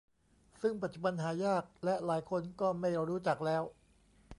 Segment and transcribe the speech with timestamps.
[0.61, 3.63] ซึ่งปัจจุบันหายากและหลายคนก็ไม่รู้จักแล้ว